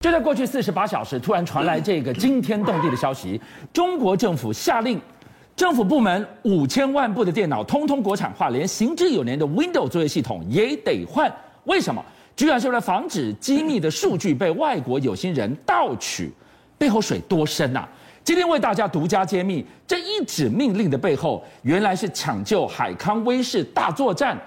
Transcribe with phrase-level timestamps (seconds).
[0.00, 3.40] 就在过去四十八小时，突然传来这个惊天动地的消息：
[3.72, 5.00] 中国政府下令，
[5.56, 11.28] 政府部门五千万部的电脑通通国产化，连行之有年的 Windows 作业系统也得换。
[11.64, 12.00] 为什么？
[12.36, 16.30] 居然是为了防止机密的数据被外国有心人盗取。
[16.78, 17.84] 背后水多深呐？
[18.22, 24.38] 今天为大家独家揭秘这一纸命令的背后，原来是抢救海康威视大作战。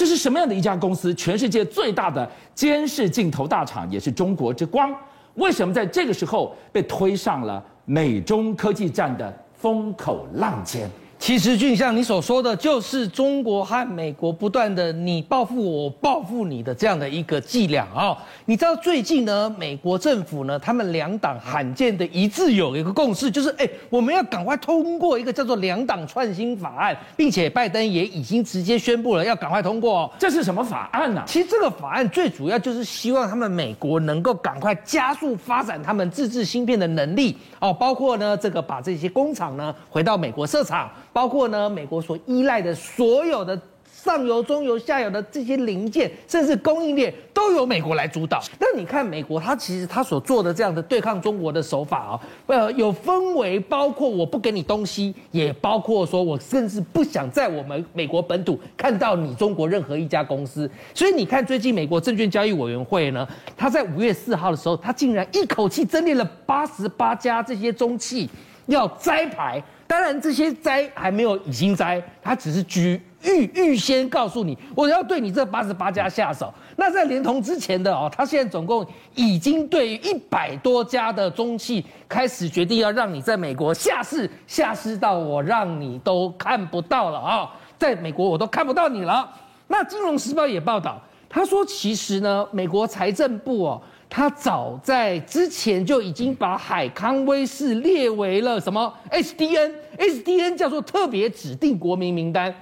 [0.00, 1.12] 这是什么样的一家公司？
[1.12, 4.90] 全世界最大的监视镜头大厂，也是中国之光。
[5.34, 10.90] 为什么在这个时候被推上了美中科技战的风口浪尖？
[11.20, 18.16] 其实，俊像，你所说的就是中国和美国不断的你报复我，我报复你的这样的一个伎俩啊！
[18.46, 30.10] 你知道最近呢，美国政府呢，他们两党罕见的一致有一个共识，就是哎，我们要赶快通过一个叫做两党创新法案，并且拜登也已经直接宣布了要赶快通过。
[30.18, 31.22] 这是什么法案呢？
[31.26, 40.90] 其实这个法案最主要就是希望他们美国能够赶快加速发展他们自制芯片的能力哦，包括呢这个把这些工厂呢回到美国设厂。
[41.12, 43.60] 包括呢，美国所依赖的所有的
[43.92, 48.40] 上游、中游、下游的这些零件，甚至供应链，都由美国来主导。
[48.58, 60.70] 那你看，美国它其实它所做的这样的对抗中国的手法啊，呃，有分为包括我不给你东西，也包括说我甚至不想在我们美国本土看到你中国任何一家公司。
[60.94, 68.30] 所以你看，最近美国证券交易委员会呢，它在五月四号的时候，它竟然一口气增列了八十八家这些中企
[68.64, 69.62] 要摘牌。
[69.90, 76.54] 当然，这些摘还没有已经摘，他只是举预预先告诉你，我要对你这八十八家下手。
[76.76, 89.28] 那在连同之前的哦，他现在总共已经对一百多家的中企开始决定要让你在美国下市，下市到我让你都看不到了啊，在美国我都看不到你了。
[89.66, 93.82] 那《金融时报》也报道，他说其实呢，美国财政部哦。
[94.10, 102.52] 他早在之前就已经把海康威视列为了什么 SDN，SDN 叫做特别指定国民名单，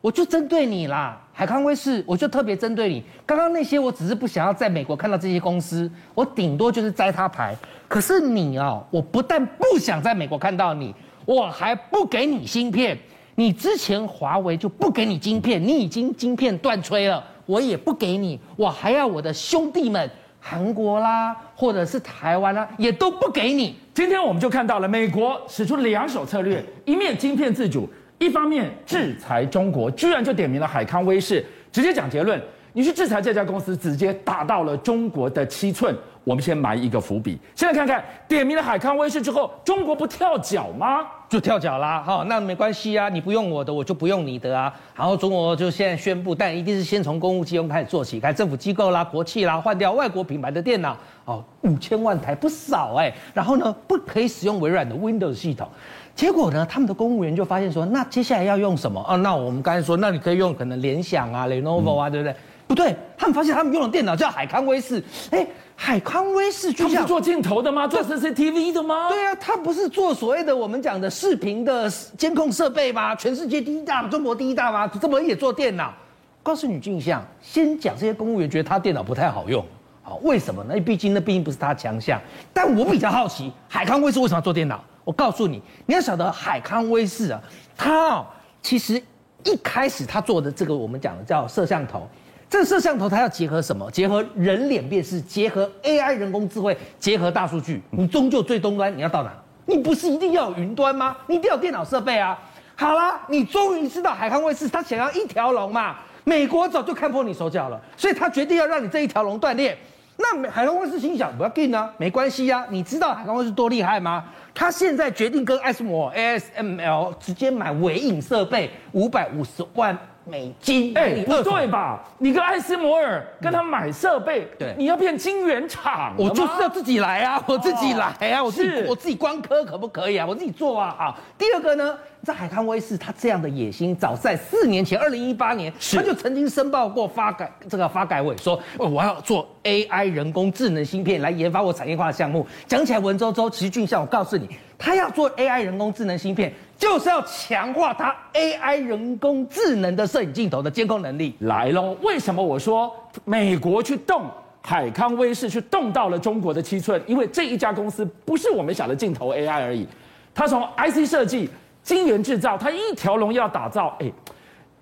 [0.00, 3.00] 我就针对你啦，海康威视，我就特别针对你。
[3.24, 7.56] 刚刚那些我只是不想要在美国看到这些公司，我顶多就是摘他牌。
[7.86, 10.92] 可是你哦，我不但不想在美国看到你，
[11.24, 12.98] 我还不给你芯片。
[13.36, 20.10] 你之前华为就不给你晶片，你已经晶片断炊了，我也不给你，我还要我的兄弟们。
[20.40, 23.76] 韩国啦，或者是台湾啦，也都不给你。
[23.92, 27.88] 今天我们就看到了美国使出两手策略，一面晶片自主，
[28.18, 32.40] 一方面制裁中国，居然就点名了海康威视，直接讲结论：
[32.72, 35.94] 你去制裁这家公司，直接打到了中国的七寸。
[36.24, 41.06] 我们先埋一个伏笔，现在看看点名了海康威视之后，中国不跳脚吗？
[41.28, 44.72] 就跳脚啦，哈，那没关系啊，你不用我的，我就不用你的啊。
[44.96, 50.96] 然后中国就现在宣布，但一定是先从公务机用开始做起，看政府机构啦、国企啦，换掉外国品牌的电脑，
[51.26, 53.12] 哦，五千万台不少哎。
[53.34, 55.68] 然后呢，不可以使用微软的 Windows 系统。
[56.14, 59.04] 结果呢，他们的公务员就发现说，那接下来要用什么？
[59.06, 62.34] 哦，那我们刚才说，那你可以用可能联想啊、Lenovo 啊，对不对？
[62.68, 65.44] 不对，他们发现他们用的电脑叫海康威视，哎。
[65.80, 67.86] 海康威视就是做镜头的吗？
[67.86, 69.08] 做 CCTV 的吗？
[69.10, 73.14] 对啊，他不是做所谓的我们讲的视频的监控设备吗？
[73.14, 74.88] 全世界第一大，中国第一大吗？
[74.88, 75.94] 怎么也做电脑？
[76.42, 79.64] 告诉你，镜像，先讲这些公务员觉得他电脑不太好用，
[80.02, 80.74] 好，为什么呢？
[80.80, 82.20] 毕竟那毕竟不是他强项。
[82.52, 84.82] 但我比较好奇，海康威视为什么要做电脑？
[85.04, 87.40] 我告诉你，你要晓得海康威视啊，
[87.76, 88.26] 他
[88.60, 89.00] 其实
[89.44, 92.08] 一开始他做的这个我们讲的叫摄像头。
[92.50, 93.90] 这个摄像头它要结合什么？
[93.90, 97.82] 结合人脸辨识，结合 AI 人工智慧，结合大数据。
[97.90, 99.30] 你终究最终端你要到哪？
[99.66, 101.14] 你不是一定要有云端吗？
[101.26, 102.38] 你一定要有电脑设备啊！
[102.74, 105.96] 好啦，你终于知道海康威视他想要一条龙嘛？
[106.24, 109.76] 美国早就看破你手脚了，所以他决定要让你这一条龙断裂。
[110.16, 112.66] 那海康威视心想不要紧啊，没关系呀、啊。
[112.70, 114.24] 你知道海康威视多厉害吗？
[114.54, 119.96] 他现在决定跟艾斯摩 ASML 直接买微影设备五百五十万。
[120.28, 122.04] 美金哎，不对吧？
[122.18, 130.26] 你跟艾斯摩尔跟他买设备，对，你要变晶圆厂，我就是要自己来啊，我自己来啊，我自己我自己光科可不可以啊？
[130.26, 131.18] 我自己做啊啊！
[131.38, 142.46] 第二个呢，在海康威视，他这样的野心，早在四年前，二零一八年，他就曾经申报过发改这个发改委说，我要做 AI 人工智能芯片来研发我产业化的项目。
[142.66, 146.52] 讲起来文绉绉，其实俊相，我告诉你，他要做 AI 人工智能芯片。
[146.78, 151.34] 就是要强化它 AI 人工智能的摄影镜头的监控能力。
[151.40, 152.90] 来喽，为什么我说
[153.24, 154.22] 美国去动
[154.62, 157.02] 海康威视去动到了中国的七寸？
[157.06, 159.86] 因为这一家公司不是我们想的镜头 AI 而已，
[160.32, 161.50] 它从 IC 设计、
[161.82, 163.96] 晶圆制造，它一条龙要打造。
[163.98, 164.12] 哎，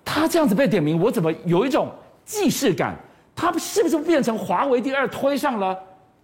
[0.05, 1.91] 它这样子被点名，我怎么有一种
[2.25, 2.95] 既视感？
[3.35, 5.79] 它是不是变成华为第二推上了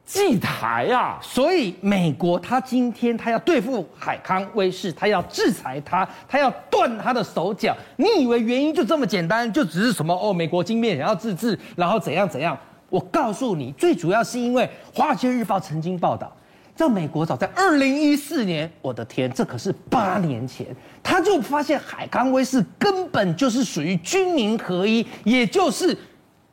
[0.04, 1.18] 祭台啊！
[1.22, 7.74] 所以美国他今天他要对付海康威视，他要制裁他，他要断他的手脚。
[7.96, 9.50] 你以为原因就这么简单？
[9.50, 10.32] 就只是什么哦？
[10.32, 12.58] 美国晶片想要自治，然后怎样怎样？
[12.90, 16.30] 我告诉你，最主要是因为《华尔街日报》曾经报道，
[16.76, 20.66] 在美国早在二零一四年，我的天，这可是八年前，
[21.02, 25.96] 他就发现海康威视根本就是属于军民合一，也就是。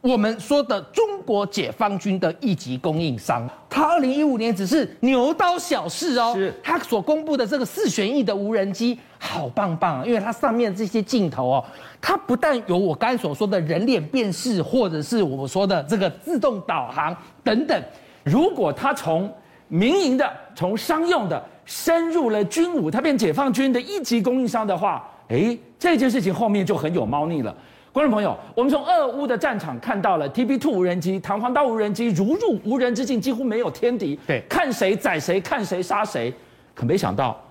[0.01, 10.05] 我们说的中国解放军的一级供应商，他二零一五年只是牛刀小试哦，是他所公布的这个四旋翼的无人机，好棒棒啊！
[10.05, 11.65] 因为它上面这些镜头哦，
[11.99, 17.83] 它不但有我刚才所说的人脸辨识，或者是我说的这个自动导航等等。
[18.23, 19.29] 如果它从
[19.67, 27.53] 民营的、从商用的深入了军武，它变解放军的一级供应商的话，诶，这件事情后面就很有猫腻了。
[27.91, 34.17] 观众朋友，我们从俄乌的战场看到了 TB2 无人机、弹簧刀无人机如入无人之境，几乎没有天敌。
[34.27, 36.31] 对，看谁宰谁，看谁杀谁。
[36.75, 37.48] 可没想到，哎，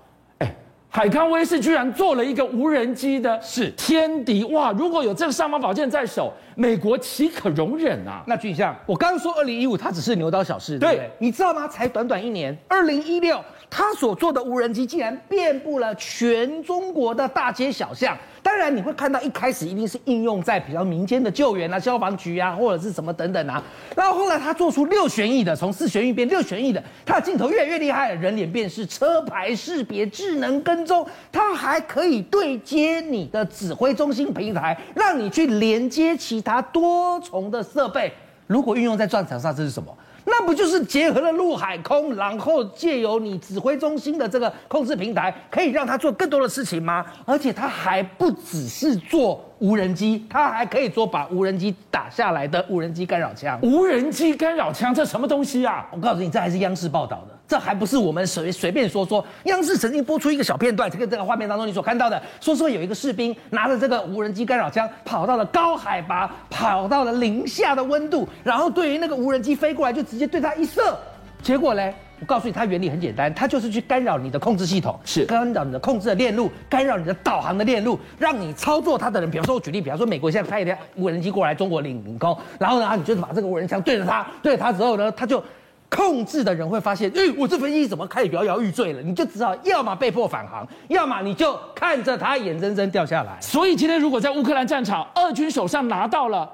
[0.90, 4.72] 海康威视居然做了一个无人机的是天敌哇！
[4.72, 8.22] 如果有这个尚方宝剑在手，美国岂可容忍啊？
[8.26, 10.96] 那俊相，我刚刚说二零一五，它只是牛刀小试，对不对？
[10.96, 11.68] 对，你知道吗？
[11.68, 13.38] 才短短一年，二零一六，
[13.68, 18.16] 他所做的无人机竟然遍布了全中国的大街小巷。
[18.42, 23.62] 当然，你会看到一开始一定是应用在比较民间的救援啊、消防局啊，或者是什么等等啊。
[23.94, 38.12] 然后后来他做出六旋翼的，从四旋翼变六旋翼的，它的镜头越来越厉害，人脸辨识、车牌识别、智能跟踪，它还可以对接你的指挥中心平台，让你去连接其他多重的设备。
[38.46, 39.94] 如果运用在战场上，这是什么？
[40.24, 47.04] 那不就是结合了陆海空，然后借由你指挥中心的这个控制平台，可以让它做更多的事情吗？
[47.24, 53.58] 而且它还不只是做无人机，它还可以做把无人机打下来的无人机干扰枪。
[53.62, 55.86] 无人机干扰枪，这什么东西啊？
[55.90, 57.36] 我告诉你，这还是央视报道的。
[57.48, 70.98] 这还不是我们随随便说说，央视曾经播出一个小片段，这个这个画面当中你所看到的，说说有一个士兵拿着这个无人机干扰枪，跑到了高海拔，跑到了零下的温度，然后对于那个无人机飞过来，就直接对它一射，
[71.42, 85.42] 结果嘞，我告诉你，它原理很简单，它就是去干扰你的控制系统，是干扰你的控制的链路，干扰你的导航的链路，让你操作它的人，比方说我举例，比方说美国现在派一台无人机过来中国领领空，然后呢，你就是把这个无人枪对着它，对着它之后呢，它就。
[85.90, 89.00] 控制的人会发现，哎，我这飞机怎么开始摇摇欲坠了？
[89.00, 93.38] 你就只好要么被迫返航，要么你就看着它眼睁睁掉下来。
[93.40, 96.46] 所以今天如果在乌克兰战场，俄军手上拿到了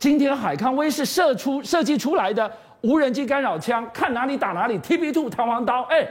[0.00, 2.50] 今天海康威视射出设计出来的
[2.84, 6.06] 无人机干扰枪，看哪里打哪里 T B Two 弹簧刀，哎，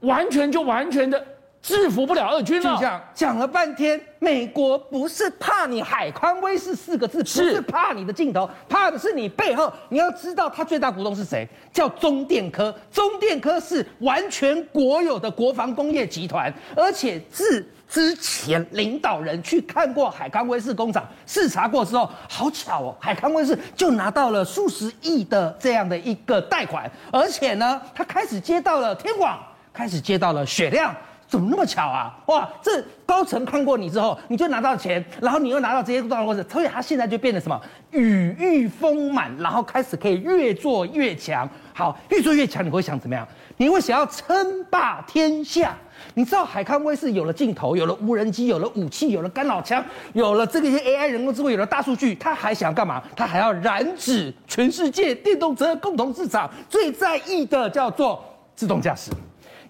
[0.00, 1.22] 完全就完全的。
[1.66, 3.02] 制服不了俄军了。
[3.12, 9.72] 讲了半天，美国不是怕你海康威视四个字，不是怕你的镜头，怕的是你背后。
[9.88, 11.46] 你要知道，他最大股东是谁？
[11.72, 12.72] 叫中电科。
[12.92, 29.36] 中电科是完全国有的国防工业集团，而且自之前领导人去看过海康威视工厂视察过之后，好巧哦，海康威视就拿到了数十亿的这样的一个贷款，而且呢，他开始接到了天网，
[29.72, 30.94] 开始接到了雪亮。
[31.28, 32.16] 怎么那么巧啊！
[32.26, 41.48] 哇，这高层看过你之后，你就拿到钱，然后你又拿到这些状况，所以他现在就变得什么羽翼丰满，然后开始可以越做越强。
[41.74, 43.26] 好，越做越强，你会想怎么样？
[43.58, 45.74] 你会想要称霸天下？
[46.14, 53.02] 你知道海康威视有了镜头，有了无人机，有了武器，有了干扰枪，有了这个些 AI 人工智慧，有了大数据，他还想干嘛？
[53.16, 58.22] 他还要染指全世界电动车共同市场最在意的叫做
[58.54, 59.10] 自动驾驶。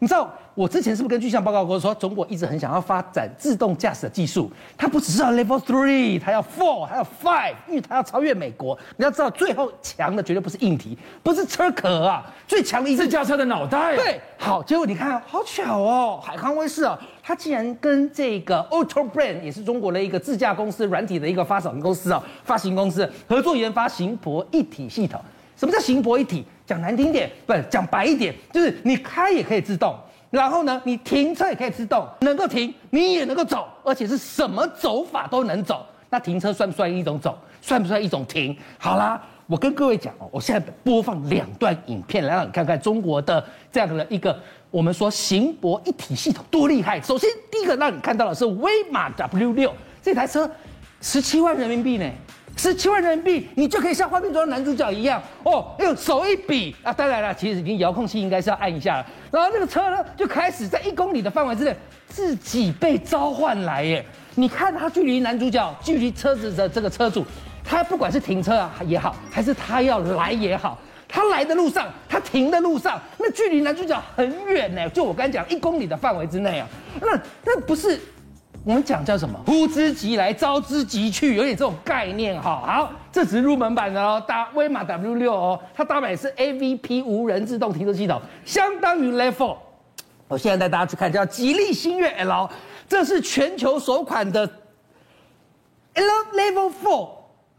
[0.07, 0.33] 你知道？
[0.55, 4.49] 我之前是不是跟巨象报告过说，中国一直很想要发展自动驾驶的技术？
[4.79, 8.79] 它不只是要 level three，它要 four，还要 five，因为它要超越美国。
[8.97, 13.97] 你要知道，最后强的绝对不是硬体，不是车壳啊，最强的一是自驾车的脑袋。
[13.97, 25.21] 对，好，结果你看，好巧哦，海康威视啊，它竟然跟这个 Auto Brand 也是中国的一个自驾公司软体的一个发展公司啊，发行公司合作研发行博一体系统。
[25.57, 26.45] 什么叫行博一体？
[26.67, 29.97] 讲难听点，不是讲白一点，就是你开也可以自动。
[30.29, 35.87] 然后呢，你停车也可以自动，能够停，你也能够走，而且是什么走法都能走。
[36.11, 37.39] 那停车算不算一种走？
[37.63, 38.57] 算不算一种停？
[38.79, 43.43] 好啦，我跟各位讲哦，我现在播放两段影片，来让你看看中国的
[43.73, 44.37] 这样的一个
[44.71, 47.01] 我们说行博一体系统多厉害。
[47.01, 50.51] 首先，第一个让你看到的是威马 W 六这台车，
[51.01, 52.11] 十七万人民币呢。
[52.57, 61.77] 十七万人民币，你就可以像画面中的男主角一样哦，用手一比啊，当然了，其实你遥控器应该是要按一下了，然后这个车呢就开始在一公里的范围之内
[62.09, 64.05] 自己被召唤来耶。
[64.35, 67.25] 你看它距离男主角、距离车子的这个车主，
[67.63, 70.79] 他不管是停车啊也好，还是他要来也好。
[71.09, 76.67] 他来的路上，他停的路上，那距离男主角很远呢，就我刚才讲一公里的范围之内啊，
[77.01, 78.01] 那那不是
[78.67, 79.39] 我们讲叫什么？
[79.47, 82.65] 呼之即来，招之即去，有点这种概念哈。
[82.67, 89.57] 好，这只是入门版的哦，搭威马 W 六哦，它搭载的是 AVP 无人自动停车系统，相当于 Level。
[90.27, 92.51] 我现在带大家去看，叫吉利星越 L，
[92.89, 94.45] 这是全球首款的
[95.95, 96.05] L
[96.35, 97.11] Level Four。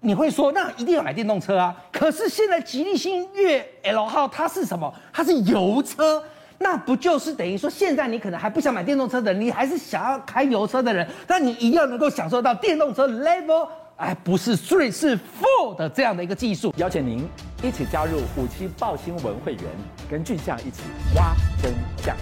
[0.02, 1.74] 你会说，那一定要买电动车啊？
[1.90, 4.94] 可是现在吉利星越 L 号它是什么？
[5.14, 6.22] 它是油车，
[6.60, 16.74] 那不就是等于说，现在你可能还不想买电动车的人，你还是想要开油车的人，但你一样能够享受到电动车 Level，哎，不是 Three 是 Four 的这样的一个技术。
[16.78, 17.28] 邀请您
[17.62, 19.64] 一起加入五七报新闻会员，
[20.10, 20.82] 跟俊相一起
[21.16, 21.72] 挖真
[22.04, 22.16] 相。